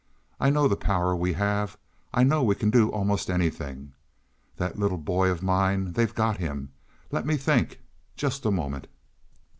I 0.39 0.49
know 0.49 0.67
the 0.67 0.75
power 0.75 1.15
we 1.15 1.33
have; 1.33 1.77
I 2.11 2.23
know 2.23 2.41
we 2.41 2.55
can 2.55 2.71
do 2.71 2.89
almost 2.89 3.29
anything. 3.29 3.93
That 4.57 4.79
little 4.79 4.97
boy 4.97 5.29
of 5.29 5.43
mine 5.43 5.93
they've 5.93 6.15
got 6.15 6.37
him. 6.37 6.71
Let 7.11 7.23
me 7.23 7.37
think 7.37 7.79
just 8.15 8.43
a 8.43 8.49
moment." 8.49 8.87